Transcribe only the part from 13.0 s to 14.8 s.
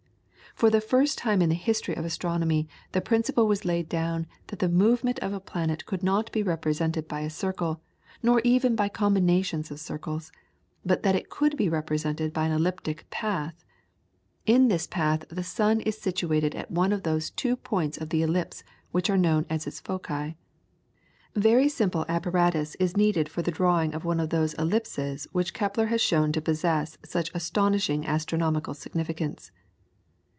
path. In